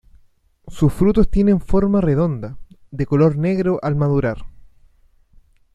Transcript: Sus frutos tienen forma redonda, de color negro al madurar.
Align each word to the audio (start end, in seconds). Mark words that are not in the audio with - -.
Sus 0.67 0.91
frutos 0.91 1.29
tienen 1.29 1.61
forma 1.61 2.01
redonda, 2.01 2.57
de 2.89 3.05
color 3.05 3.37
negro 3.37 3.77
al 3.83 3.95
madurar. 3.95 4.43